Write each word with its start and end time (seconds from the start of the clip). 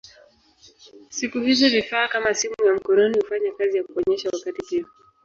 Siku 1.09 1.39
hizi 1.39 1.69
vifaa 1.69 2.07
kama 2.07 2.33
simu 2.33 2.55
ya 2.65 2.73
mkononi 2.73 3.17
hufanya 3.19 3.51
kazi 3.51 3.77
ya 3.77 3.83
kuonyesha 3.83 4.29
wakati 4.33 4.61
pia. 4.69 4.85